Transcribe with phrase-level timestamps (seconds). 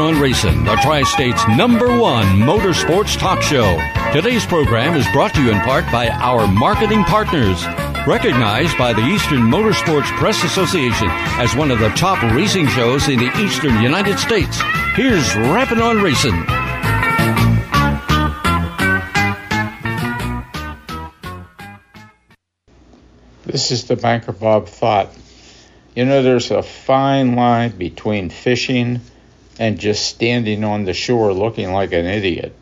[0.00, 3.80] On Racing, the Tri State's number one motorsports talk show.
[4.12, 7.66] Today's program is brought to you in part by our marketing partners.
[8.06, 13.18] Recognized by the Eastern Motorsports Press Association as one of the top racing shows in
[13.18, 14.60] the eastern United States,
[14.94, 16.44] here's Rapping on Racing.
[23.46, 25.08] This is the banker Bob Thought.
[25.96, 29.00] You know, there's a fine line between fishing
[29.58, 32.54] and just standing on the shore looking like an idiot.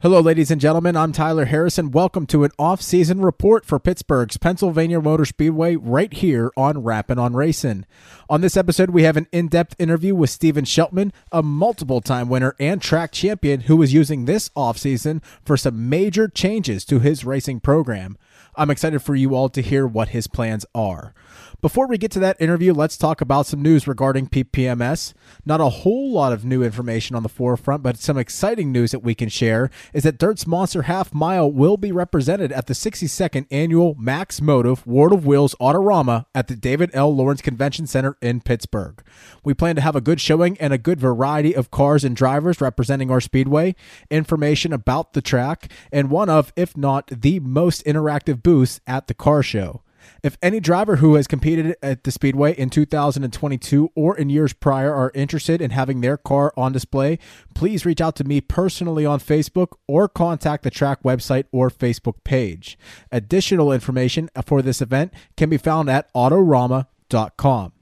[0.00, 0.96] Hello, ladies and gentlemen.
[0.96, 1.92] I'm Tyler Harrison.
[1.92, 7.34] Welcome to an off-season report for Pittsburgh's Pennsylvania Motor Speedway right here on Rappin' on
[7.34, 7.86] Racing.
[8.28, 12.82] On this episode, we have an in-depth interview with Steven Scheltman, a multiple-time winner and
[12.82, 18.18] track champion who is using this off-season for some major changes to his racing program.
[18.56, 21.14] I'm excited for you all to hear what his plans are.
[21.62, 25.14] Before we get to that interview, let's talk about some news regarding PPMS.
[25.46, 29.04] Not a whole lot of new information on the forefront, but some exciting news that
[29.04, 33.46] we can share is that Dirt's Monster Half Mile will be represented at the 62nd
[33.52, 37.14] annual Max Motive World of Wheels Autorama at the David L.
[37.14, 39.00] Lawrence Convention Center in Pittsburgh.
[39.44, 42.60] We plan to have a good showing and a good variety of cars and drivers
[42.60, 43.76] representing our speedway,
[44.10, 49.14] information about the track, and one of, if not the most interactive booths at the
[49.14, 49.82] car show.
[50.22, 54.92] If any driver who has competed at the Speedway in 2022 or in years prior
[54.92, 57.18] are interested in having their car on display,
[57.54, 62.24] please reach out to me personally on Facebook or contact the track website or Facebook
[62.24, 62.78] page.
[63.10, 67.72] Additional information for this event can be found at autorama.com.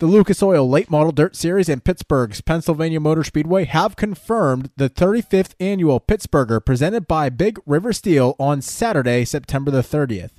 [0.00, 4.90] The Lucas Oil Late Model Dirt Series and Pittsburgh's Pennsylvania Motor Speedway have confirmed the
[4.90, 10.32] 35th annual Pittsburgher presented by Big River Steel on Saturday, September the 30th.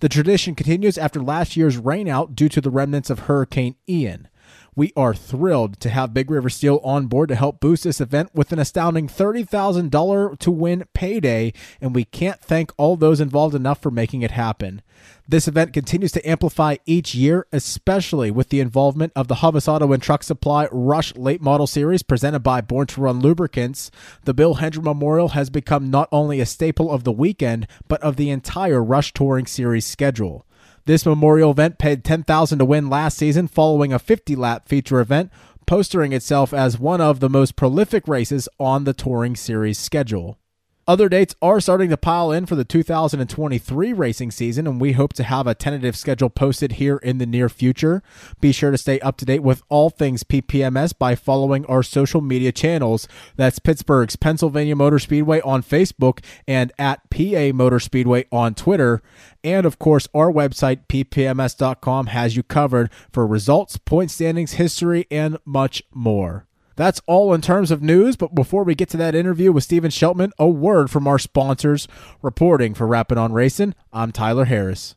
[0.00, 4.28] The tradition continues after last year's rainout due to the remnants of Hurricane Ian.
[4.76, 8.30] We are thrilled to have Big River Steel on board to help boost this event
[8.34, 13.80] with an astounding $30,000 to win payday, and we can't thank all those involved enough
[13.80, 14.82] for making it happen.
[15.28, 19.92] This event continues to amplify each year, especially with the involvement of the Hovis Auto
[19.92, 23.92] and Truck Supply Rush Late Model Series presented by Born to Run Lubricants.
[24.24, 28.16] The Bill Hendren Memorial has become not only a staple of the weekend, but of
[28.16, 30.44] the entire Rush Touring Series schedule.
[30.86, 35.30] This memorial event paid 10000 to win last season following a 50 lap feature event,
[35.66, 40.38] postering itself as one of the most prolific races on the Touring Series schedule.
[40.86, 45.14] Other dates are starting to pile in for the 2023 racing season, and we hope
[45.14, 48.02] to have a tentative schedule posted here in the near future.
[48.38, 52.20] Be sure to stay up to date with all things PPMS by following our social
[52.20, 53.08] media channels.
[53.36, 59.02] That's Pittsburgh's Pennsylvania Motor Speedway on Facebook and at PA Motor Speedway on Twitter.
[59.42, 65.38] And of course, our website, ppms.com, has you covered for results, point standings, history, and
[65.46, 66.46] much more.
[66.76, 69.90] That's all in terms of news, but before we get to that interview with Steven
[69.90, 71.86] Sheltman, a word from our sponsors.
[72.22, 74.96] Reporting for Rapping on Racing, I'm Tyler Harris.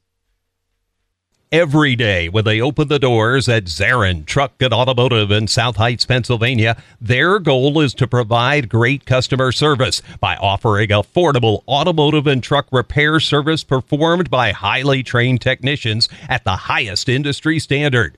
[1.49, 6.05] Every day when they open the doors at Zarin Truck and Automotive in South Heights,
[6.05, 12.67] Pennsylvania, their goal is to provide great customer service by offering affordable automotive and truck
[12.69, 18.17] repair service performed by highly trained technicians at the highest industry standard.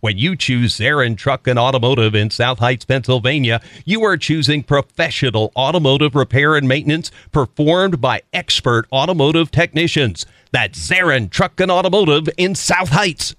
[0.00, 5.50] When you choose Zarin Truck and Automotive in South Heights, Pennsylvania, you are choosing professional
[5.56, 10.24] automotive repair and maintenance performed by expert automotive technicians.
[10.52, 13.34] That's Zarin Truck and Automotive in South Heights.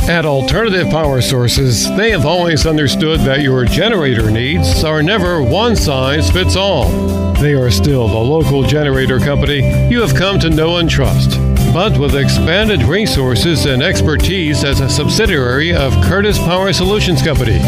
[0.00, 5.76] At Alternative Power Sources, they have always understood that your generator needs are never one
[5.76, 6.88] size fits all.
[7.34, 11.38] They are still the local generator company you have come to know and trust
[11.72, 17.58] but with expanded resources and expertise as a subsidiary of Curtis Power Solutions Company,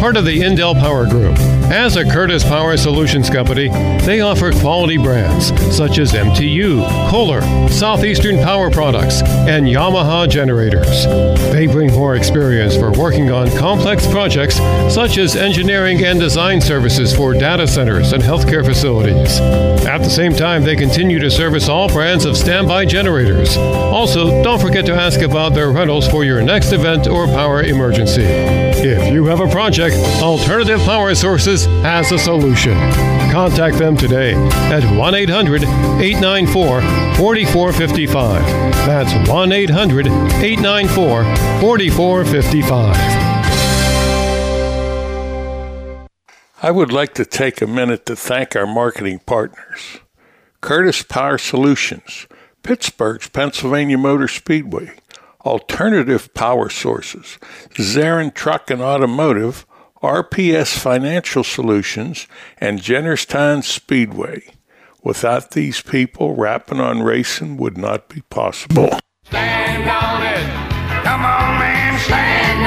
[0.00, 1.38] part of the Indel Power Group.
[1.70, 3.68] As a Curtis Power Solutions Company,
[4.04, 11.04] they offer quality brands such as MTU, Kohler, Southeastern Power Products, and Yamaha generators.
[11.52, 14.56] They bring more experience for working on complex projects
[14.92, 19.38] such as engineering and design services for data centers and healthcare facilities.
[19.86, 24.60] At the same time, they continue to service all brands of standby generators Also, don't
[24.60, 28.22] forget to ask about their rentals for your next event or power emergency.
[28.24, 32.74] If you have a project, Alternative Power Sources has a solution.
[33.30, 34.34] Contact them today
[34.72, 36.80] at 1 800 894
[37.16, 38.42] 4455.
[38.86, 41.24] That's 1 800 894
[41.60, 43.22] 4455.
[46.64, 49.98] I would like to take a minute to thank our marketing partners
[50.62, 52.28] Curtis Power Solutions,
[52.62, 54.92] Pittsburgh's Pennsylvania Motor Speedway,
[55.44, 57.38] Alternative Power Sources,
[57.74, 59.66] Zarin Truck and Automotive,
[60.02, 62.26] RPS Financial Solutions,
[62.58, 64.42] and Jennerstown Speedway.
[65.02, 68.90] Without these people, rapping on racing would not be possible.
[69.24, 71.02] Stand on it.
[71.04, 72.61] Come on, man, stand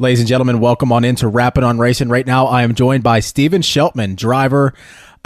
[0.00, 2.08] Ladies and gentlemen, welcome on into Rapping on Racing.
[2.08, 4.72] Right now, I am joined by Steven Sheltman, driver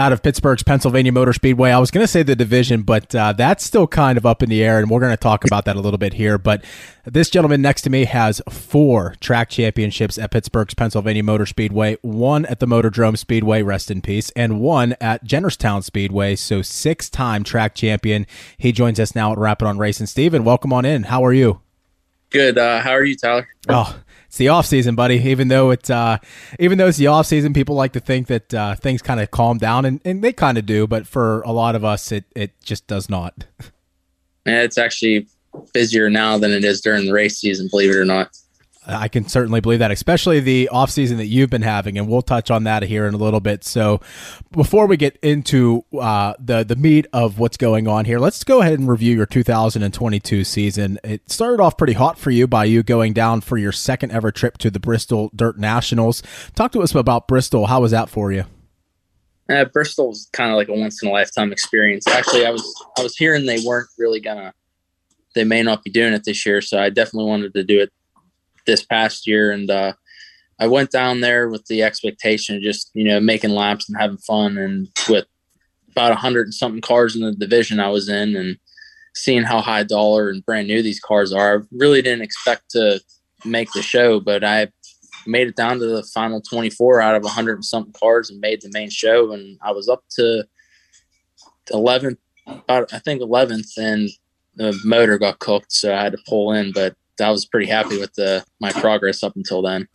[0.01, 1.71] out of Pittsburgh's Pennsylvania Motor Speedway.
[1.71, 4.49] I was going to say the division, but uh, that's still kind of up in
[4.49, 6.39] the air, and we're going to talk about that a little bit here.
[6.39, 6.65] But
[7.05, 12.45] this gentleman next to me has four track championships at Pittsburgh's Pennsylvania Motor Speedway, one
[12.47, 16.35] at the Motordrome Speedway, rest in peace, and one at Jennerstown Speedway.
[16.35, 18.27] So six time track champion.
[18.59, 20.07] He joins us now at Rapping on Racing.
[20.07, 21.05] Steven, welcome on in.
[21.05, 21.61] How are you?
[22.31, 22.59] Good.
[22.59, 23.47] Uh, how are you, Tyler?
[23.69, 23.97] Oh,
[24.35, 25.19] it's the off season, buddy.
[25.31, 26.19] Even though it's uh,
[26.59, 29.31] even though it's the off season, people like to think that uh, things kind of
[29.31, 30.89] calm down, and, and they kind of do.
[30.89, 33.45] But for a lot of us, it it just does not.
[34.45, 35.29] Yeah, it's actually
[35.73, 37.69] busier now than it is during the race season.
[37.71, 38.37] Believe it or not.
[38.87, 42.23] I can certainly believe that, especially the off season that you've been having, and we'll
[42.23, 43.65] touch on that here in a little bit.
[43.65, 44.01] So,
[44.53, 48.61] before we get into uh, the the meat of what's going on here, let's go
[48.61, 50.99] ahead and review your 2022 season.
[51.03, 54.31] It started off pretty hot for you by you going down for your second ever
[54.31, 56.23] trip to the Bristol Dirt Nationals.
[56.55, 57.67] Talk to us about Bristol.
[57.67, 58.45] How was that for you?
[59.49, 62.07] Uh, Bristol was kind of like a once in a lifetime experience.
[62.07, 64.53] Actually, I was I was hearing they weren't really gonna,
[65.35, 67.91] they may not be doing it this year, so I definitely wanted to do it
[68.67, 69.93] this past year, and uh,
[70.59, 74.19] I went down there with the expectation of just you know making laps and having
[74.19, 75.27] fun, and with
[75.91, 78.57] about a hundred and something cars in the division I was in, and
[79.15, 83.01] seeing how high dollar and brand new these cars are, I really didn't expect to
[83.45, 84.69] make the show, but I
[85.27, 88.61] made it down to the final 24 out of 100 and something cars and made
[88.61, 89.33] the main show.
[89.33, 90.45] And I was up to
[91.71, 94.11] 11th, about, I think 11th, and
[94.57, 95.73] the motor got cooked.
[95.73, 99.23] So I had to pull in, but I was pretty happy with the my progress
[99.23, 99.89] up until then.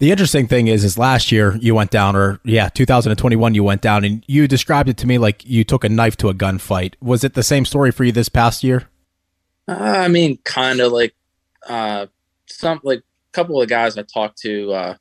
[0.00, 3.82] The interesting thing is, is last year you went down, or yeah, 2021 you went
[3.82, 6.94] down, and you described it to me like you took a knife to a gunfight.
[7.02, 8.88] Was it the same story for you this past year?
[9.68, 11.14] Uh, I mean, kind of like
[11.68, 12.06] uh,
[12.46, 14.94] some like a couple of the guys I talked to, uh,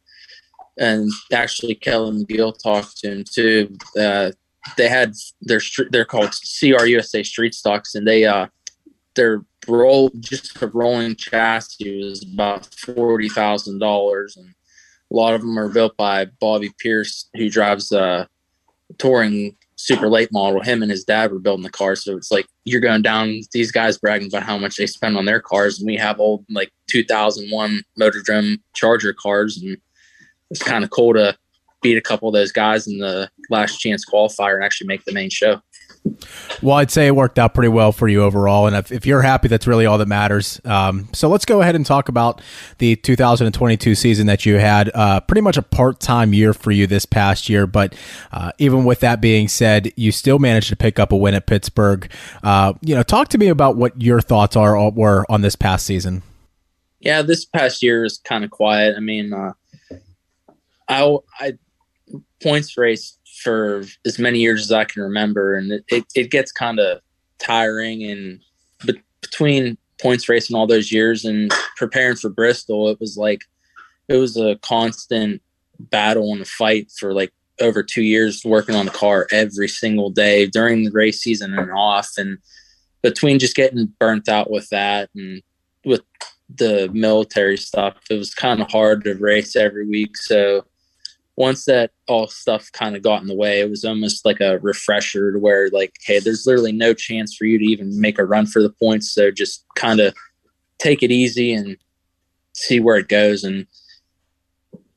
[0.78, 3.78] and actually Kellen McGill talked to him too.
[3.97, 4.31] Uh,
[4.76, 8.47] they had their they're called CRUSA street stocks, and they uh,
[9.16, 14.47] their roll just a rolling chassis was about forty thousand dollars, and
[15.11, 18.28] a lot of them are built by Bobby Pierce, who drives a
[18.97, 20.61] touring super late model.
[20.61, 23.42] Him and his dad were building the car, so it's like you're going down.
[23.52, 26.45] These guys bragging about how much they spend on their cars, and we have old
[26.49, 29.78] like 2001 Motordrome Charger cars, and
[30.52, 31.38] it's kind of cool to
[31.81, 35.14] beat a couple of those guys in the last chance qualifier and actually make the
[35.14, 35.61] main show.
[36.62, 39.22] Well, I'd say it worked out pretty well for you overall, and if, if you're
[39.22, 40.60] happy, that's really all that matters.
[40.66, 42.42] Um, so let's go ahead and talk about
[42.78, 44.92] the 2022 season that you had.
[44.94, 47.96] Uh, pretty much a part-time year for you this past year, but
[48.32, 51.46] uh, even with that being said, you still managed to pick up a win at
[51.46, 52.10] Pittsburgh.
[52.44, 55.56] Uh, you know, talk to me about what your thoughts are uh, were on this
[55.56, 56.24] past season.
[57.00, 58.96] Yeah, this past year is kind of quiet.
[58.98, 59.54] I mean, uh,
[60.90, 61.54] I, I
[62.42, 66.52] points race for as many years as I can remember, and it, it, it gets
[66.52, 67.00] kind of
[67.40, 68.04] tiring.
[68.04, 68.42] And
[68.86, 73.44] be- between points racing all those years and preparing for Bristol, it was like
[74.08, 75.42] it was a constant
[75.80, 77.31] battle and a fight for like
[77.62, 81.72] over two years working on the car every single day during the race season and
[81.72, 82.38] off and
[83.02, 85.42] between just getting burnt out with that and
[85.86, 86.02] with
[86.54, 87.96] the military stuff.
[88.10, 90.18] It was kind of hard to race every week.
[90.18, 90.66] So
[91.40, 94.60] once that all stuff kind of got in the way, it was almost like a
[94.60, 98.26] refresher to where like, hey, there's literally no chance for you to even make a
[98.26, 99.14] run for the points.
[99.14, 100.14] So just kind of
[100.80, 101.78] take it easy and
[102.54, 103.46] see where it goes.
[103.46, 103.68] And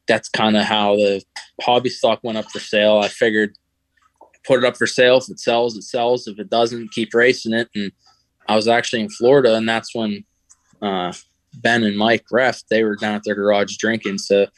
[0.09, 1.23] that's kind of how the
[1.61, 2.99] hobby stock went up for sale.
[2.99, 3.57] I figured
[4.45, 5.19] put it up for sale.
[5.19, 6.27] If it sells, it sells.
[6.27, 7.69] If it doesn't, keep racing it.
[7.77, 7.93] And
[8.49, 10.25] I was actually in Florida, and that's when
[10.83, 11.13] uh,
[11.55, 14.19] Ben and Mike ref they were down at their garage drinking.
[14.19, 14.49] So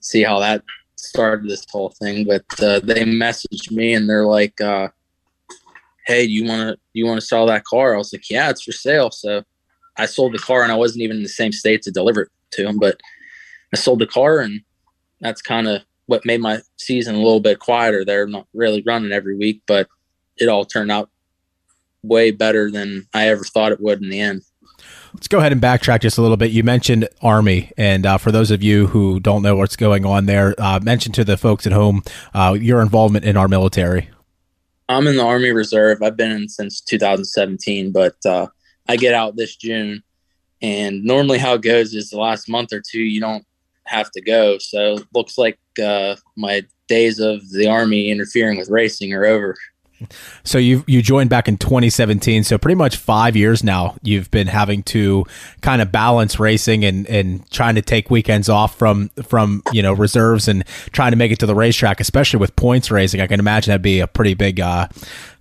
[0.00, 0.62] see how that
[0.96, 2.26] started this whole thing.
[2.26, 4.88] But uh, they messaged me and they're like, uh,
[6.06, 8.50] "Hey, do you want to you want to sell that car?" I was like, "Yeah,
[8.50, 9.42] it's for sale." So
[9.96, 12.28] I sold the car, and I wasn't even in the same state to deliver it
[12.52, 13.00] to them, but
[13.72, 14.60] I sold the car, and
[15.20, 18.04] that's kind of what made my season a little bit quieter.
[18.04, 19.88] They're not really running every week, but
[20.36, 21.10] it all turned out
[22.02, 24.42] way better than I ever thought it would in the end.
[25.16, 26.50] Let's go ahead and backtrack just a little bit.
[26.50, 30.26] You mentioned Army, and uh, for those of you who don't know what's going on
[30.26, 32.02] there, uh, mention to the folks at home
[32.34, 34.10] uh, your involvement in our military.
[34.90, 36.02] I'm in the Army Reserve.
[36.02, 38.48] I've been in since 2017, but uh,
[38.90, 40.02] I get out this June.
[40.60, 43.46] And normally, how it goes is the last month or two, you don't
[43.84, 44.58] have to go.
[44.58, 49.56] So looks like uh, my days of the Army interfering with racing are over.
[50.44, 52.44] So you you joined back in 2017.
[52.44, 55.24] So pretty much five years now, you've been having to
[55.62, 59.92] kind of balance racing and, and trying to take weekends off from from you know
[59.92, 63.20] reserves and trying to make it to the racetrack, especially with points racing.
[63.20, 64.60] I can imagine that'd be a pretty big.
[64.60, 64.88] Uh,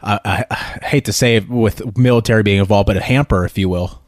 [0.02, 3.70] I, I hate to say it with military being involved, but a hamper, if you
[3.70, 4.02] will.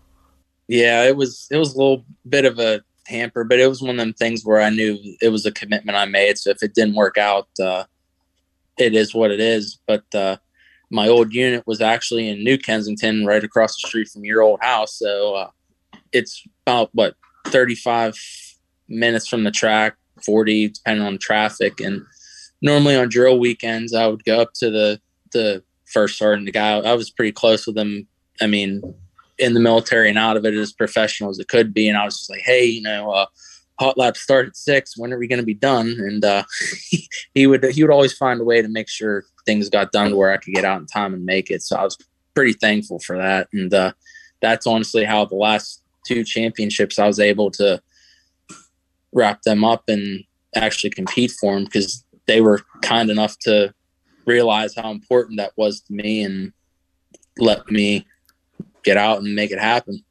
[0.68, 3.92] Yeah, it was it was a little bit of a hamper, but it was one
[3.92, 6.38] of them things where I knew it was a commitment I made.
[6.38, 7.86] So if it didn't work out, uh,
[8.78, 9.80] it is what it is.
[9.88, 10.38] But uh,
[10.90, 14.60] my old unit was actually in New Kensington, right across the street from your old
[14.62, 14.98] house.
[14.98, 15.50] So uh,
[16.12, 17.16] it's about what
[17.48, 18.16] 35
[18.88, 21.80] minutes from the track, 40 depending on traffic.
[21.80, 22.04] And
[22.62, 25.02] normally on drill weekends, I would go up to the
[25.34, 26.78] the first sergeant, the guy.
[26.78, 28.08] I was pretty close with him.
[28.42, 28.82] I mean,
[29.38, 31.88] in the military and out of it as professional as it could be.
[31.88, 33.26] And I was just like, hey, you know, uh,
[33.80, 34.98] hot lap start at six.
[34.98, 35.88] When are we going to be done?
[36.00, 36.44] And uh,
[37.34, 40.32] he would he would always find a way to make sure things got done where
[40.32, 41.62] I could get out in time and make it.
[41.62, 41.98] So I was
[42.36, 43.48] pretty thankful for that.
[43.54, 43.94] And uh,
[44.42, 47.82] that's honestly how the last two championships I was able to
[49.14, 50.24] wrap them up and
[50.56, 53.74] actually compete for them because they were kind enough to
[54.26, 56.52] realize how important that was to me and
[57.38, 58.06] let me
[58.84, 60.04] get out and make it happen.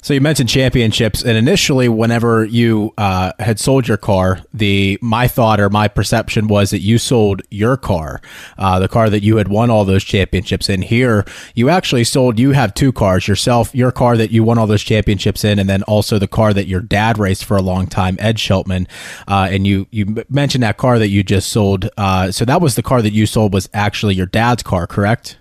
[0.00, 5.26] So you mentioned championships, and initially, whenever you uh, had sold your car, the my
[5.26, 8.20] thought or my perception was that you sold your car,
[8.58, 10.82] uh, the car that you had won all those championships in.
[10.82, 11.24] Here,
[11.54, 12.38] you actually sold.
[12.38, 15.68] You have two cars yourself, your car that you won all those championships in, and
[15.68, 18.86] then also the car that your dad raced for a long time, Ed Scheltman.
[19.26, 21.90] Uh, and you you mentioned that car that you just sold.
[21.96, 25.38] Uh, so that was the car that you sold was actually your dad's car, correct?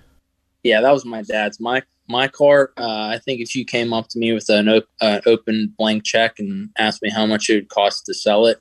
[0.64, 1.60] Yeah, that was my dad's.
[1.60, 4.90] My my car, uh, I think if you came up to me with an op-
[5.02, 8.60] uh, open blank check and asked me how much it would cost to sell it,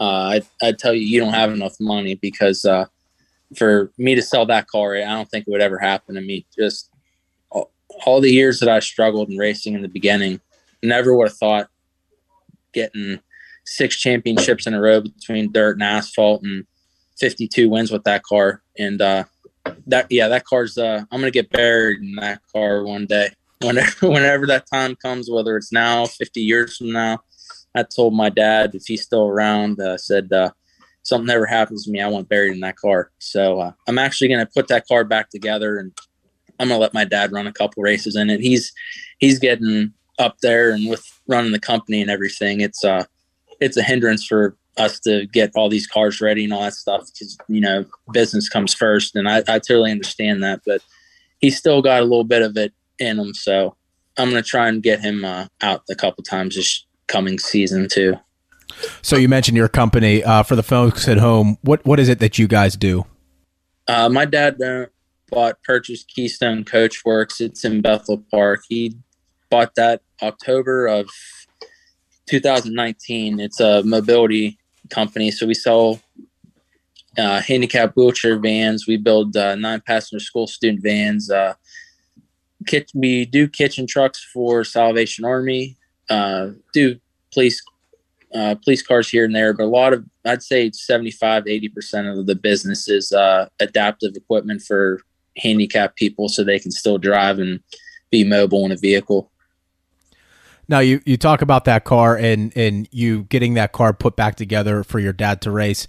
[0.00, 2.86] uh, I'd, I'd, tell you you don't have enough money because uh,
[3.56, 6.46] for me to sell that car, I don't think it would ever happen to me.
[6.58, 6.90] Just
[7.50, 7.70] all,
[8.06, 10.40] all the years that I struggled in racing in the beginning,
[10.82, 11.68] never would have thought
[12.72, 13.20] getting
[13.66, 16.66] six championships in a row between dirt and asphalt and
[17.18, 18.62] 52 wins with that car.
[18.78, 19.24] And uh,
[19.86, 23.30] that yeah, that car's uh I'm gonna get buried in that car one day.
[23.62, 27.20] Whenever whenever that time comes, whether it's now, 50 years from now.
[27.74, 30.50] I told my dad if he's still around, uh, said uh,
[31.02, 33.10] something ever happens to me, I want buried in that car.
[33.18, 35.92] So uh, I'm actually gonna put that car back together and
[36.58, 38.40] I'm gonna let my dad run a couple races in it.
[38.40, 38.72] He's
[39.18, 43.04] he's getting up there and with running the company and everything, it's uh
[43.60, 47.06] it's a hindrance for us to get all these cars ready and all that stuff
[47.12, 50.82] because you know business comes first and I, I totally understand that but
[51.40, 53.76] he's still got a little bit of it in him so
[54.18, 57.88] i'm going to try and get him uh, out a couple times this coming season
[57.88, 58.14] too.
[59.02, 62.20] So you mentioned your company uh, for the folks at home what what is it
[62.20, 63.04] that you guys do?
[63.88, 64.86] Uh, my dad uh,
[65.28, 68.62] bought purchased keystone coach works it's in bethel park.
[68.68, 68.96] He
[69.50, 71.10] bought that october of
[72.28, 74.59] 2019 it's a mobility
[74.90, 75.30] company.
[75.30, 76.00] So we sell
[77.18, 78.86] uh, handicap wheelchair vans.
[78.86, 81.30] We build uh, nine passenger school student vans.
[81.30, 81.54] Uh,
[82.66, 85.76] kit, we do kitchen trucks for Salvation Army.
[86.08, 86.98] Uh, do
[87.32, 87.62] police
[88.34, 92.06] uh, police cars here and there, but a lot of I'd say 75 80 percent
[92.06, 95.00] of the business is uh, adaptive equipment for
[95.36, 97.60] handicapped people, so they can still drive and
[98.10, 99.30] be mobile in a vehicle.
[100.70, 104.36] Now you, you talk about that car and and you getting that car put back
[104.36, 105.88] together for your dad to race.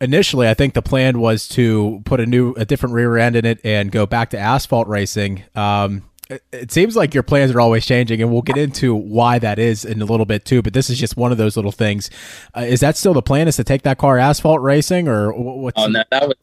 [0.00, 3.44] Initially, I think the plan was to put a new a different rear end in
[3.44, 5.44] it and go back to asphalt racing.
[5.54, 6.02] Um,
[6.52, 9.84] it, seems like your plans are always changing, and we'll get into why that is
[9.84, 10.60] in a little bit too.
[10.60, 12.10] But this is just one of those little things.
[12.56, 13.46] Uh, is that still the plan?
[13.46, 15.80] Is to take that car asphalt racing, or what's?
[15.80, 16.36] Oh no, that was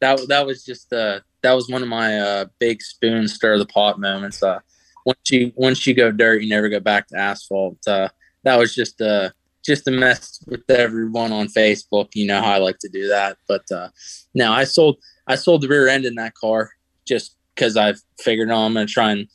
[0.00, 3.66] that that was just uh that was one of my uh big spoon stir the
[3.66, 4.42] pot moments.
[4.42, 4.60] Uh,
[5.04, 7.78] once you once you go dirt, you never go back to asphalt.
[7.86, 8.08] Uh,
[8.44, 9.32] that was just a
[9.64, 12.10] just to mess with everyone on Facebook.
[12.14, 13.38] You know how I like to do that.
[13.48, 13.88] But uh,
[14.34, 16.70] now I sold I sold the rear end in that car
[17.06, 19.28] just because I figured, oh, I'm to try and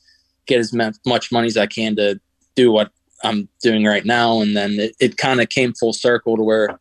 [0.45, 2.19] get as much money as I can to
[2.55, 2.91] do what
[3.23, 4.41] I'm doing right now.
[4.41, 6.79] And then it, it kind of came full circle to where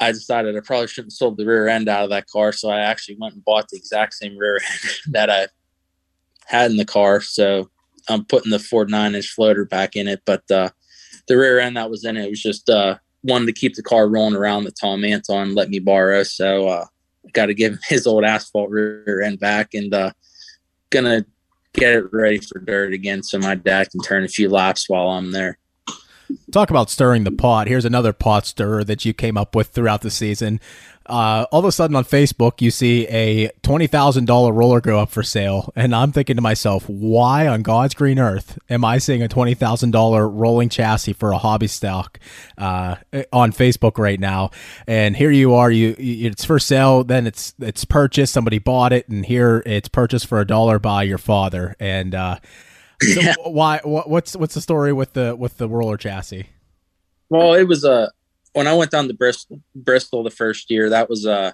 [0.00, 2.52] I decided I probably shouldn't have sold the rear end out of that car.
[2.52, 5.48] So I actually went and bought the exact same rear end that I
[6.46, 7.20] had in the car.
[7.20, 7.70] So
[8.08, 10.22] I'm putting the Ford nine inch floater back in it.
[10.24, 10.70] But uh,
[11.28, 14.08] the rear end that was in it was just uh, wanted to keep the car
[14.08, 16.22] rolling around that Tom Anton let me borrow.
[16.22, 16.86] So uh,
[17.32, 20.12] got to give him his old asphalt rear end back and uh,
[20.90, 21.24] gonna
[21.72, 25.08] get it ready for dirt again so my dad can turn a few laps while
[25.08, 25.58] I'm there.
[26.50, 27.66] Talk about stirring the pot.
[27.66, 30.60] Here's another pot stirrer that you came up with throughout the season
[31.06, 35.22] uh, all of a sudden on Facebook, you see a $20,000 roller go up for
[35.22, 35.72] sale.
[35.74, 40.30] And I'm thinking to myself, why on God's green earth am I seeing a $20,000
[40.32, 42.20] rolling chassis for a hobby stock
[42.56, 42.96] uh,
[43.32, 44.50] on Facebook right now?
[44.86, 49.08] And here you are, you, it's for sale, then it's, it's purchased, somebody bought it,
[49.08, 51.74] and here it's purchased for a dollar by your father.
[51.80, 52.36] And, uh,
[53.00, 53.34] so yeah.
[53.44, 56.46] why, what, what's, what's the story with the, with the roller chassis?
[57.28, 58.12] Well, it was a,
[58.52, 61.52] when I went down to Bristol, Bristol the first year, that was uh,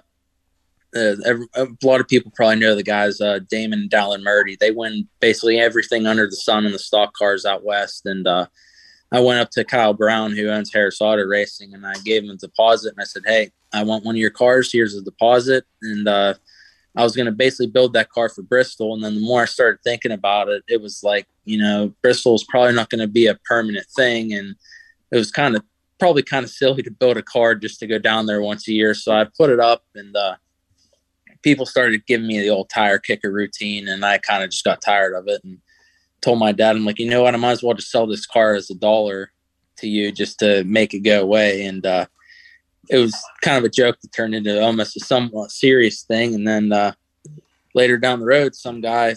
[0.95, 1.15] uh,
[1.55, 4.57] a lot of people probably know the guys, uh, Damon and Dallin Murty.
[4.59, 8.05] They win basically everything under the sun in the stock cars out west.
[8.05, 8.47] And uh,
[9.11, 12.31] I went up to Kyle Brown, who owns Harris Auto Racing, and I gave him
[12.31, 12.93] a deposit.
[12.93, 14.71] And I said, "Hey, I want one of your cars.
[14.71, 16.33] Here's a deposit." And uh,
[16.95, 18.93] I was going to basically build that car for Bristol.
[18.93, 22.35] And then the more I started thinking about it, it was like, you know, Bristol
[22.35, 24.55] is probably not going to be a permanent thing, and
[25.11, 25.63] it was kind of
[25.99, 28.73] probably kind of silly to build a card just to go down there once a
[28.73, 28.93] year.
[28.93, 30.35] So I put it up and uh,
[31.43, 34.81] people started giving me the old tire kicker routine and I kind of just got
[34.81, 35.59] tired of it and
[36.21, 38.25] told my dad, I'm like, you know what, I might as well just sell this
[38.25, 39.31] car as a dollar
[39.77, 41.65] to you just to make it go away.
[41.65, 42.05] And uh,
[42.89, 46.33] it was kind of a joke that turned into almost a somewhat serious thing.
[46.33, 46.93] And then uh,
[47.75, 49.15] later down the road, some guy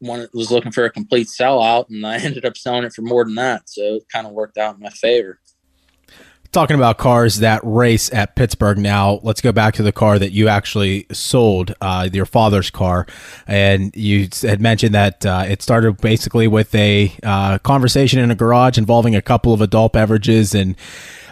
[0.00, 3.24] wanted, was looking for a complete sellout and I ended up selling it for more
[3.24, 3.68] than that.
[3.68, 5.38] So it kind of worked out in my favor
[6.52, 10.32] talking about cars that race at Pittsburgh now, let's go back to the car that
[10.32, 13.06] you actually sold, uh, your father's car.
[13.46, 18.34] And you had mentioned that uh, it started basically with a uh, conversation in a
[18.34, 20.76] garage involving a couple of adult beverages and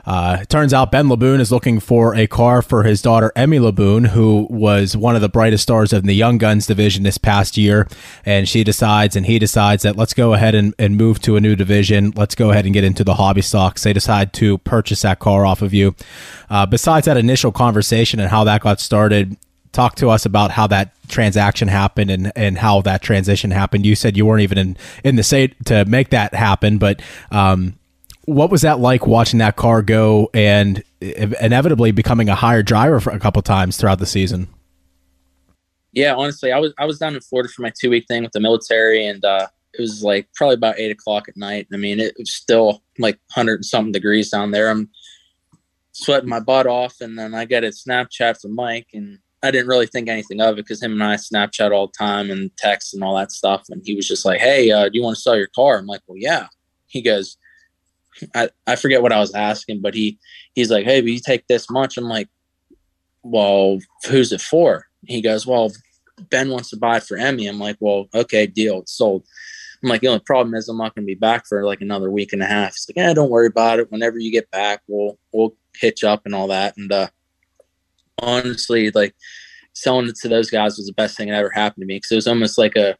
[0.07, 3.59] uh, it turns out Ben Laboon is looking for a car for his daughter Emmy
[3.59, 7.57] Laboon, who was one of the brightest stars of the Young Guns division this past
[7.57, 7.89] year.
[8.25, 11.41] And she decides, and he decides that let's go ahead and, and move to a
[11.41, 12.13] new division.
[12.17, 13.83] Let's go ahead and get into the hobby stocks.
[13.83, 15.95] They decide to purchase that car off of you.
[16.49, 19.37] Uh, besides that initial conversation and how that got started,
[19.73, 23.87] talk to us about how that transaction happened and, and how that transition happened.
[23.87, 27.79] You said you weren't even in, in the state to make that happen, but um,
[28.25, 33.11] what was that like watching that car go and inevitably becoming a higher driver for
[33.11, 34.49] a couple times throughout the season?
[35.93, 38.33] Yeah, honestly, I was I was down in Florida for my two week thing with
[38.33, 41.67] the military, and uh, it was like probably about eight o'clock at night.
[41.73, 44.71] I mean, it was still like hundred and something degrees down there.
[44.71, 44.89] I'm
[45.93, 49.67] sweating my butt off, and then I get a Snapchat from Mike, and I didn't
[49.67, 52.95] really think anything of it because him and I Snapchat all the time and text
[52.95, 53.65] and all that stuff.
[53.71, 55.87] And he was just like, "Hey, uh, do you want to sell your car?" I'm
[55.87, 56.47] like, "Well, yeah."
[56.87, 57.37] He goes,
[58.35, 60.19] I, I forget what I was asking, but he
[60.55, 61.97] he's like, Hey, but you take this much.
[61.97, 62.29] I'm like,
[63.23, 63.79] Well,
[64.09, 64.87] who's it for?
[65.07, 65.73] He goes, Well,
[66.31, 67.47] Ben wants to buy it for Emmy.
[67.47, 69.25] I'm like, Well, okay, deal, it's sold.
[69.83, 72.33] I'm like, the only problem is I'm not gonna be back for like another week
[72.33, 72.75] and a half.
[72.75, 73.91] He's like, Yeah, don't worry about it.
[73.91, 76.77] Whenever you get back, we'll we'll hitch up and all that.
[76.77, 77.09] And uh
[78.21, 79.15] honestly, like
[79.73, 82.13] selling it to those guys was the best thing that ever happened to me because
[82.13, 82.97] it was almost like a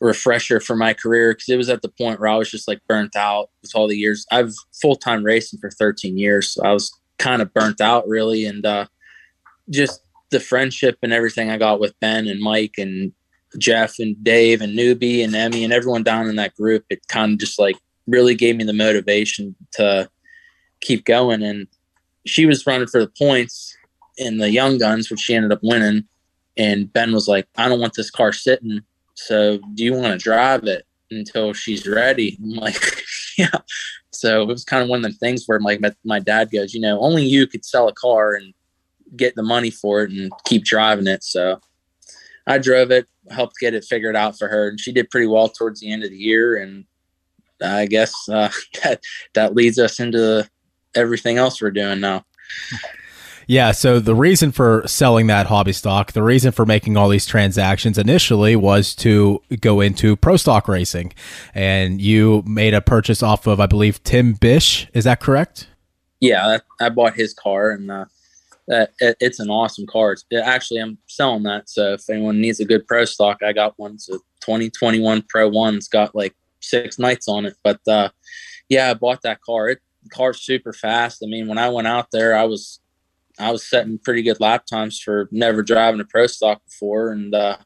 [0.00, 2.80] refresher for my career because it was at the point where I was just like
[2.88, 4.26] burnt out with all the years.
[4.30, 8.44] I've full time racing for 13 years, so I was kind of burnt out really,
[8.44, 8.86] and uh,
[9.70, 13.12] just the friendship and everything I got with Ben and Mike and
[13.56, 16.84] Jeff and Dave and Newbie and Emmy and everyone down in that group.
[16.90, 20.08] It kind of just like really gave me the motivation to
[20.80, 21.42] keep going.
[21.42, 21.66] And
[22.26, 23.76] she was running for the points
[24.18, 26.04] in the Young Guns, which she ended up winning.
[26.56, 28.82] And Ben was like, I don't want this car sitting
[29.18, 32.38] so do you want to drive it until she's ready?
[32.40, 32.80] I'm like,
[33.38, 33.50] yeah.
[34.12, 36.72] So it was kind of one of the things where like my, my dad goes,
[36.72, 38.54] you know, only you could sell a car and
[39.16, 41.24] get the money for it and keep driving it.
[41.24, 41.60] So
[42.46, 45.48] I drove it, helped get it figured out for her, and she did pretty well
[45.48, 46.56] towards the end of the year.
[46.56, 46.84] And
[47.60, 48.50] I guess uh,
[48.84, 49.00] that
[49.34, 50.48] that leads us into
[50.94, 52.24] everything else we're doing now.
[53.48, 57.24] Yeah, so the reason for selling that hobby stock, the reason for making all these
[57.24, 61.14] transactions initially was to go into pro stock racing.
[61.54, 64.86] And you made a purchase off of, I believe, Tim Bish.
[64.92, 65.66] Is that correct?
[66.20, 68.04] Yeah, I bought his car and uh,
[69.00, 70.14] it's an awesome car.
[70.44, 71.70] Actually, I'm selling that.
[71.70, 73.98] So if anyone needs a good pro stock, I got one.
[73.98, 77.54] So 2021 Pro One's got like six nights on it.
[77.64, 78.10] But uh,
[78.68, 79.70] yeah, I bought that car.
[79.70, 79.78] It,
[80.12, 81.22] car's super fast.
[81.24, 82.80] I mean, when I went out there, I was
[83.38, 87.34] I was setting pretty good lap times for never driving a pro stock before, and
[87.34, 87.58] uh,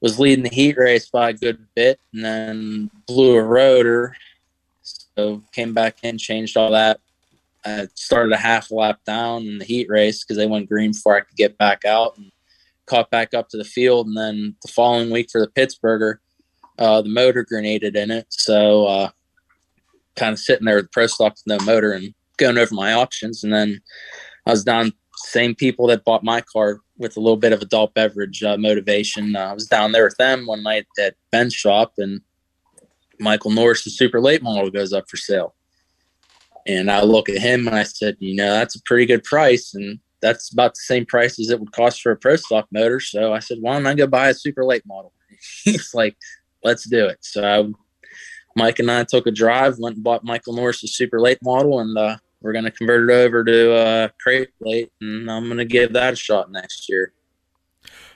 [0.00, 4.16] was leading the heat race by a good bit, and then blew a rotor.
[4.82, 7.00] So came back in, changed all that.
[7.64, 11.16] I started a half lap down in the heat race because they went green before
[11.16, 12.30] I could get back out, and
[12.86, 14.06] caught back up to the field.
[14.06, 16.18] And then the following week for the Pittsburgher,
[16.78, 19.10] uh, the motor grenaded in it, so uh,
[20.14, 22.92] kind of sitting there with the pro stock with no motor and going over my
[22.92, 23.80] options, and then
[24.46, 27.94] I was down same people that bought my car with a little bit of adult
[27.94, 29.34] beverage uh, motivation.
[29.34, 32.20] Uh, I was down there with them one night at Ben's shop, and
[33.18, 35.54] Michael Norris's super late model goes up for sale.
[36.66, 39.74] And I look at him and I said, you know, that's a pretty good price,
[39.74, 43.00] and that's about the same price as it would cost for a pro stock motor.
[43.00, 45.12] So I said, why don't I go buy a super late model?
[45.64, 46.16] He's like,
[46.64, 47.18] let's do it.
[47.20, 47.74] So
[48.56, 51.96] Mike and I took a drive, went and bought Michael Norris's super late model, and
[51.96, 55.64] uh, we're going to convert it over to uh, crate plate, and I'm going to
[55.64, 57.12] give that a shot next year.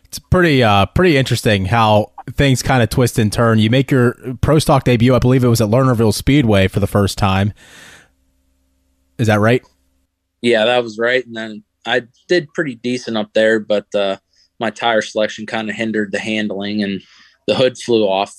[0.05, 3.59] It's pretty uh, pretty interesting how things kind of twist and turn.
[3.59, 6.87] You make your pro stock debut, I believe it was at Lernerville Speedway for the
[6.87, 7.53] first time.
[9.19, 9.63] Is that right?
[10.43, 11.27] Yeah, that was right.
[11.27, 14.17] And then I did pretty decent up there, but uh,
[14.59, 17.03] my tire selection kind of hindered the handling, and
[17.49, 18.33] the hood flew off,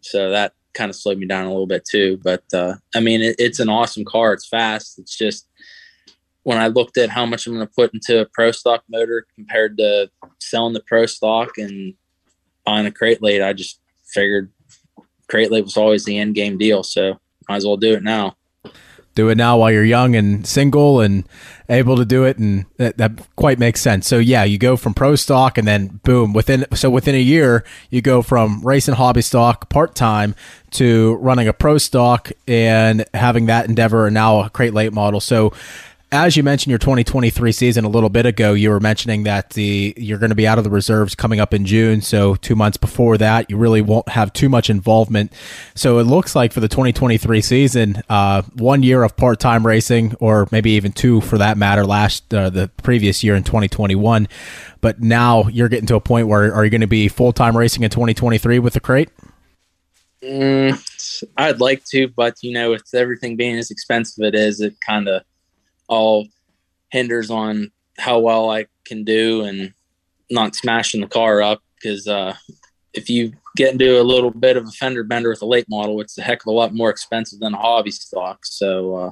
[0.00, 2.18] so that kind of slowed me down a little bit too.
[2.22, 4.32] But uh, I mean, it, it's an awesome car.
[4.32, 4.98] It's fast.
[4.98, 5.48] It's just
[6.42, 9.26] when I looked at how much I'm going to put into a pro stock motor
[9.34, 10.10] compared to
[10.40, 11.94] selling the pro stock and
[12.64, 14.50] buying a crate late, I just figured
[15.28, 16.82] crate late was always the end game deal.
[16.82, 18.36] So might as well do it now
[19.14, 21.24] do it now while you're young and single and
[21.68, 24.06] able to do it and that, that, quite makes sense.
[24.06, 27.64] So yeah you go from pro stock and then boom within so within a year
[27.90, 30.34] you go from racing hobby stock part-time
[30.72, 35.20] to running a pro stock and having that endeavor and now a crate late model.
[35.20, 35.52] So
[36.14, 39.92] as you mentioned your 2023 season a little bit ago, you were mentioning that the
[39.96, 42.00] you're going to be out of the reserves coming up in June.
[42.02, 45.32] So two months before that, you really won't have too much involvement.
[45.74, 50.14] So it looks like for the 2023 season, uh, one year of part time racing,
[50.20, 54.28] or maybe even two for that matter, last uh, the previous year in 2021.
[54.80, 57.56] But now you're getting to a point where are you going to be full time
[57.56, 59.08] racing in 2023 with the crate?
[60.22, 64.76] Mm, I'd like to, but you know, with everything being as expensive it is, it
[64.86, 65.24] kind of
[65.88, 66.26] all
[66.90, 69.72] hinders on how well I can do and
[70.30, 72.34] not smashing the car up because uh,
[72.92, 76.00] if you get into a little bit of a fender bender with a late model,
[76.00, 78.44] it's a heck of a lot more expensive than a hobby stock.
[78.46, 79.10] So uh,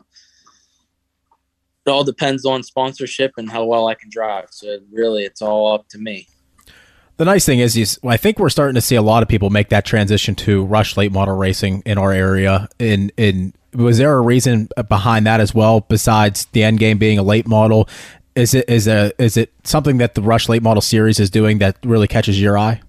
[1.87, 4.47] it all depends on sponsorship and how well I can drive.
[4.51, 6.29] So really, it's all up to me.
[7.19, 9.51] The nice thing is, is I think we're starting to see a lot of people
[9.51, 12.69] make that transition to rush late model racing in our area.
[12.79, 17.19] In in was there a reason behind that as well besides the end game being
[17.19, 17.89] a late model?
[18.35, 21.59] Is it is a is it something that the rush late model series is doing
[21.59, 22.81] that really catches your eye?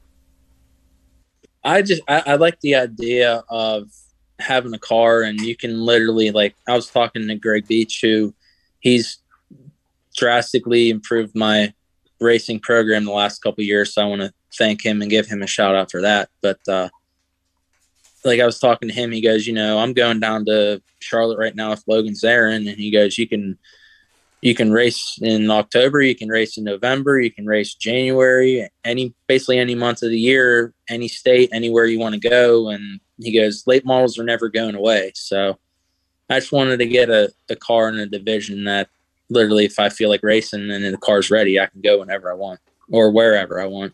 [1.64, 3.90] I just I, I, like the idea of
[4.40, 8.34] having a car and you can literally like i was talking to greg beach who
[8.80, 9.20] he's
[10.18, 11.72] drastically improved my
[12.20, 15.42] racing program the last couple years so i want to thank him and give him
[15.42, 16.30] a shout out for that.
[16.42, 16.90] But uh
[18.26, 21.38] like I was talking to him, he goes, you know, I'm going down to Charlotte
[21.38, 23.58] right now with Logan Zarin, and he goes, you can
[24.44, 29.14] you can race in October, you can race in November, you can race January, any
[29.26, 32.68] basically any month of the year, any state, anywhere you want to go.
[32.68, 35.14] And he goes, late models are never going away.
[35.16, 35.58] So
[36.30, 38.90] I just wanted to get a, a car in a division that
[39.30, 42.36] literally, if I feel like racing and the car's ready, I can go whenever I
[42.36, 42.60] want
[42.92, 43.94] or wherever I want.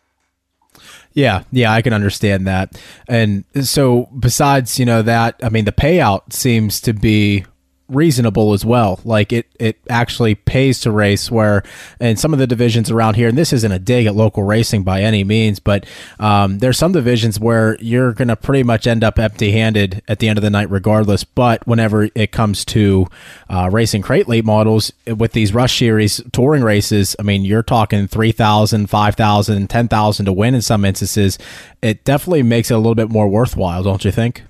[1.12, 2.80] Yeah, yeah, I can understand that.
[3.08, 7.44] And so besides, you know, that, I mean, the payout seems to be
[7.90, 9.00] reasonable as well.
[9.04, 11.30] Like it, it actually pays to race.
[11.30, 11.62] Where
[12.00, 14.82] in some of the divisions around here, and this isn't a dig at local racing
[14.82, 15.86] by any means, but
[16.18, 20.28] um, there's some divisions where you're going to pretty much end up empty-handed at the
[20.28, 21.24] end of the night, regardless.
[21.24, 23.06] But whenever it comes to
[23.48, 28.06] uh, racing crate late models with these Rush Series touring races, I mean, you're talking
[28.06, 31.38] 3,000, 5,000, 10,000 to win in some instances.
[31.82, 34.42] It definitely makes it a little bit more worthwhile, don't you think?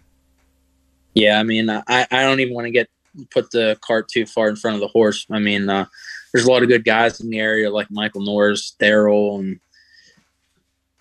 [1.14, 2.88] Yeah, I mean, I, I don't even want to get
[3.26, 5.26] put the cart too far in front of the horse.
[5.30, 5.87] I mean, uh,
[6.33, 9.61] there's a lot of good guys in the area like Michael Norris, Daryl, and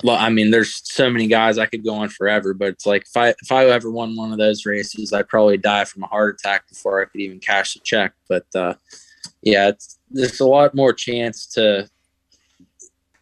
[0.08, 2.54] I mean, there's so many guys I could go on forever.
[2.54, 5.58] But it's like if I if I ever won one of those races, I'd probably
[5.58, 8.14] die from a heart attack before I could even cash the check.
[8.28, 8.76] But uh,
[9.42, 11.90] yeah, it's, there's a lot more chance to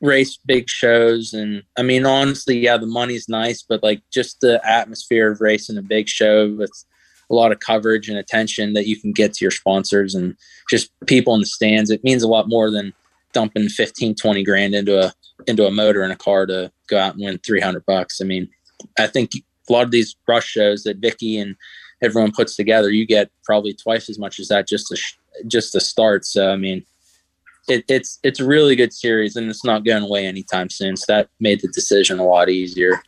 [0.01, 4.61] race big shows and i mean honestly yeah the money's nice but like just the
[4.67, 6.71] atmosphere of racing a big show with
[7.29, 10.35] a lot of coverage and attention that you can get to your sponsors and
[10.69, 11.89] just people in the stands.
[11.89, 12.93] It means a lot more than
[13.33, 15.13] dumping 15, 20 grand into a
[15.45, 18.19] into a motor in a car to go out and win 300 bucks.
[18.19, 18.49] I mean,
[18.97, 21.55] I think a lot of these rush shows that Vicky and
[22.01, 24.97] everyone puts together, you get probably twice as much as that just to
[25.47, 26.25] just to start.
[26.25, 26.83] So I mean,
[27.67, 30.97] it, it's it's a really good series, and it's not going away anytime soon.
[30.97, 33.01] So that made the decision a lot easier.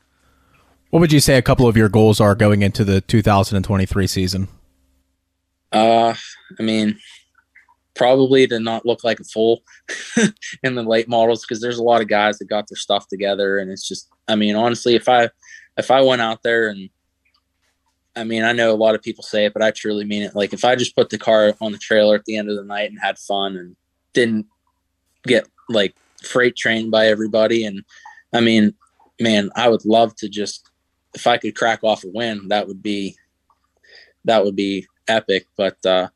[0.89, 4.47] What would you say a couple of your goals are going into the 2023 season?
[5.71, 6.15] Uh,
[6.59, 6.97] I mean,
[7.95, 9.61] probably to not look like a fool
[10.63, 13.59] in the late models because there's a lot of guys that got their stuff together,
[13.59, 15.29] and it's just, I mean, honestly, if I
[15.77, 16.89] if I went out there and
[18.15, 20.35] I mean, I know a lot of people say it, but I truly mean it.
[20.35, 22.63] Like if I just put the car on the trailer at the end of the
[22.63, 23.75] night and had fun and
[24.13, 24.47] didn't
[25.23, 27.83] get like freight trained by everybody, and
[28.33, 28.73] I mean,
[29.19, 30.68] man, I would love to just
[31.13, 33.15] if I could crack off a win, that would be
[34.25, 35.45] that would be epic.
[35.57, 36.09] But uh,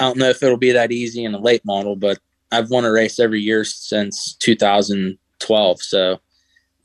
[0.00, 1.96] I don't know if it'll be that easy in a late model.
[1.96, 2.18] But
[2.50, 5.82] I've won a race every year since 2012.
[5.82, 6.20] So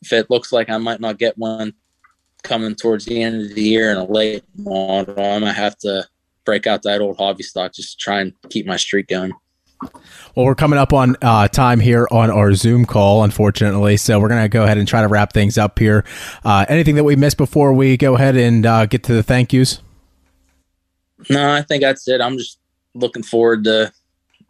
[0.02, 1.74] if it looks like I might not get one
[2.44, 6.08] coming towards the end of the year in a late model, I might have to
[6.46, 9.34] break out that old hobby stock just to try and keep my streak going.
[9.82, 13.98] Well, we're coming up on uh, time here on our Zoom call, unfortunately.
[13.98, 16.06] So we're going to go ahead and try to wrap things up here.
[16.44, 19.54] Uh, anything that we missed before we go ahead and uh, get to the thank
[19.54, 19.82] yous?
[21.30, 22.22] No, I think that's it.
[22.22, 22.60] I'm just
[22.94, 23.92] looking forward to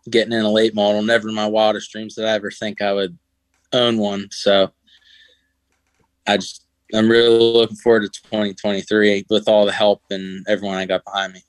[0.10, 1.02] getting in a late model.
[1.02, 3.18] Never in my wildest dreams did I ever think I would
[3.74, 4.28] own one.
[4.32, 4.72] So
[6.28, 10.86] I just, I'm really looking forward to 2023 with all the help and everyone I
[10.86, 11.44] got behind me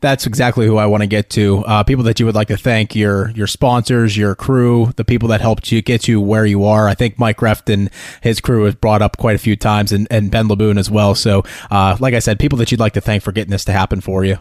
[0.00, 1.64] that's exactly who I want to get to.
[1.66, 5.28] Uh, people that you would like to thank your your sponsors, your crew, the people
[5.28, 6.88] that helped you get you where you are.
[6.88, 7.90] I think Mike Refton,
[8.22, 11.14] his crew, has brought up quite a few times, and, and Ben Laboon as well.
[11.14, 13.72] So, uh, like I said, people that you'd like to thank for getting this to
[13.72, 14.38] happen for you.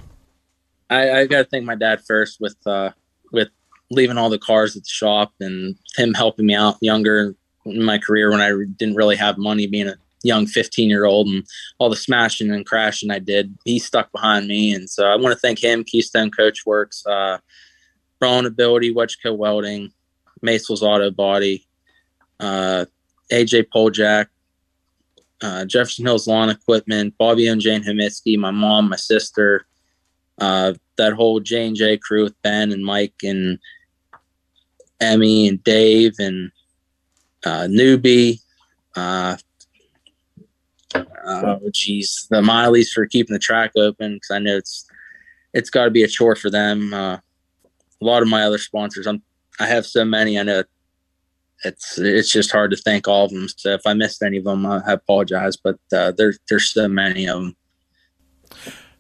[0.90, 2.92] I, I got to thank my dad first with uh,
[3.32, 3.50] with
[3.92, 7.98] leaving all the cars at the shop and him helping me out younger in my
[7.98, 11.46] career when I didn't really have money, being a young 15 year old and
[11.78, 14.74] all the smashing and crashing I did, he stuck behind me.
[14.74, 17.38] And so I want to thank him, Keystone Coach Works, uh,
[18.22, 19.92] Ability, Wedgeco Welding,
[20.44, 21.68] Masels Auto Body,
[22.40, 22.86] uh,
[23.32, 24.26] AJ Poljak,
[25.44, 29.68] uh, Jefferson Hills Lawn Equipment, Bobby and Jane Hemitsky, my mom, my sister,
[30.40, 33.60] uh, that whole J and J crew with Ben and Mike and
[35.00, 36.52] Emmy and Dave and
[37.46, 38.40] uh, Newbie,
[38.96, 39.38] uh,
[41.26, 44.86] oh geez, the Mileys for keeping the track open because I know it's
[45.54, 46.94] it's got to be a chore for them.
[46.94, 47.18] Uh,
[48.02, 49.22] a lot of my other sponsors, I'm
[49.60, 50.38] I have so many.
[50.40, 50.64] I know
[51.64, 53.48] it's it's just hard to thank all of them.
[53.56, 55.58] So if I missed any of them, I apologize.
[55.58, 57.56] But uh, there's there's so many of them.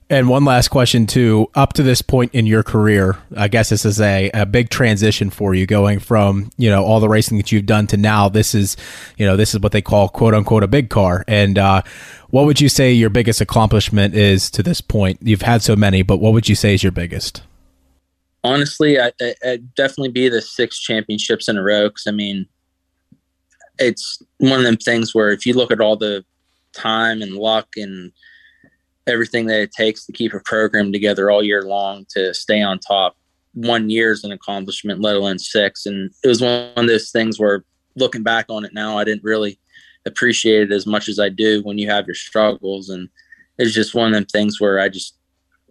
[0.07, 1.49] And one last question too.
[1.55, 5.31] Up to this point in your career, I guess this is a, a big transition
[5.31, 8.29] for you going from, you know, all the racing that you've done to now.
[8.29, 8.77] This is,
[9.17, 11.25] you know, this is what they call quote unquote a big car.
[11.27, 11.81] And uh,
[12.29, 15.17] what would you say your biggest accomplishment is to this point?
[15.23, 17.41] You've had so many, but what would you say is your biggest?
[18.43, 21.89] Honestly, I, I, I'd definitely be the six championships in a row.
[21.89, 22.45] Cause I mean,
[23.79, 26.23] it's one of them things where if you look at all the
[26.73, 28.11] time and luck and
[29.07, 32.79] everything that it takes to keep a program together all year long to stay on
[32.79, 33.15] top.
[33.53, 35.85] One year is an accomplishment, let alone six.
[35.85, 37.63] And it was one of those things where
[37.95, 39.59] looking back on it now, I didn't really
[40.05, 42.89] appreciate it as much as I do when you have your struggles.
[42.89, 43.09] And
[43.57, 45.17] it's just one of them things where I just,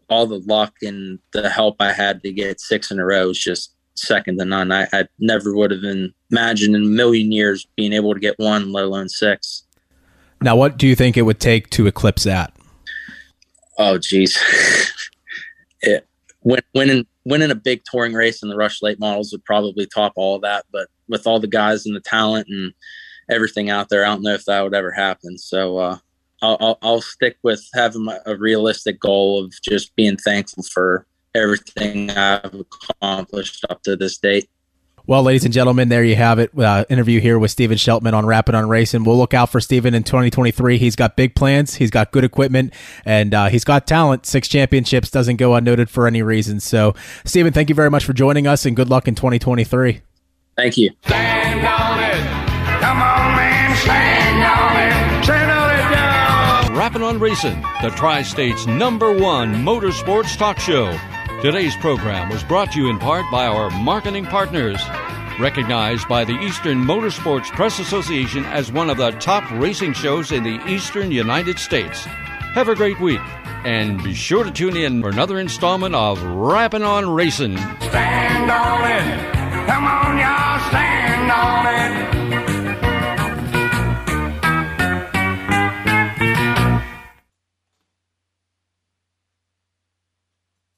[0.08, 3.38] all the luck and the help I had to get six in a row is
[3.38, 4.72] just second to none.
[4.72, 5.84] I, I never would have
[6.30, 9.64] imagined in a million years being able to get one, let alone six.
[10.40, 12.52] Now, what do you think it would take to eclipse that?
[13.78, 14.38] Oh, geez.
[15.82, 16.06] it,
[16.42, 20.12] win, winning winning a big touring race in the Rush Late models would probably top
[20.16, 20.64] all of that.
[20.70, 22.72] But with all the guys and the talent and
[23.30, 25.38] everything out there, I don't know if that would ever happen.
[25.38, 25.98] So uh,
[26.42, 32.10] I'll, I'll, I'll stick with having a realistic goal of just being thankful for everything
[32.10, 34.48] I've accomplished up to this date.
[35.06, 36.58] Well, ladies and gentlemen, there you have it.
[36.58, 39.04] Uh, interview here with Steven Sheltman on Rapping on Racing.
[39.04, 40.78] We'll look out for Steven in 2023.
[40.78, 41.74] He's got big plans.
[41.74, 42.72] He's got good equipment,
[43.04, 44.24] and uh, he's got talent.
[44.24, 46.58] Six championships doesn't go unnoted for any reason.
[46.58, 46.94] So,
[47.26, 50.00] Steven, thank you very much for joining us, and good luck in 2023.
[50.56, 50.90] Thank you.
[51.04, 52.80] Stand on it.
[52.80, 53.76] Come on, man.
[53.76, 55.24] Stand on it.
[55.24, 56.78] Stand on it now.
[56.78, 60.98] Rapping on Racing, the Tri State's number one motorsports talk show.
[61.44, 64.82] Today's program was brought to you in part by our marketing partners.
[65.38, 70.42] Recognized by the Eastern Motorsports Press Association as one of the top racing shows in
[70.42, 72.06] the eastern United States.
[72.54, 73.20] Have a great week,
[73.66, 77.58] and be sure to tune in for another installment of Rapping on Racing.
[77.58, 79.66] Stand on it.
[79.66, 80.70] Come on, y'all.
[80.70, 82.23] Stand on it.